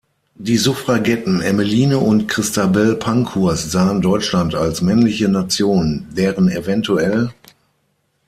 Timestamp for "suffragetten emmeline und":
0.57-2.27